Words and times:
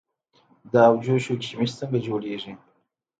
د 0.71 0.73
ابجوش 0.89 1.25
کشمش 1.41 1.69
څنګه 1.79 1.99
جوړیږي؟ 2.07 2.53